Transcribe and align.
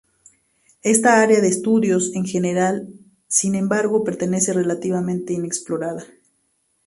Esta 0.81 1.21
área 1.21 1.41
de 1.41 1.47
estudio 1.49 1.99
en 2.15 2.25
general, 2.25 2.91
sin 3.27 3.53
embargo, 3.53 4.03
permanece 4.03 4.51
relativamente 4.51 5.33
inexplorada. 5.33 6.07